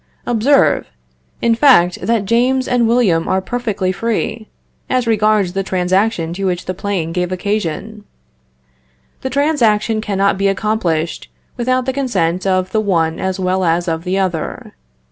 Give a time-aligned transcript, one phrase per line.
[0.25, 0.87] Observe,
[1.43, 4.49] in fact, that James and William are perfectly free,
[4.89, 8.03] as regards the transaction to which the plane gave occasion.
[9.21, 14.03] The transaction cannot be accomplished without the consent of the one as well as of
[14.03, 14.73] the other.